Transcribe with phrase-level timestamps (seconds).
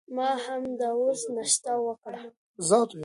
[0.15, 2.21] ما همدا اوس ناشته وکړه.